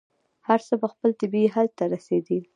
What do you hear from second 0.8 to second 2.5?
به خپل طبعي حل ته رسېدل.